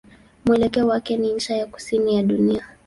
[0.45, 2.67] Mwelekeo wake ni ncha ya kusini ya dunia.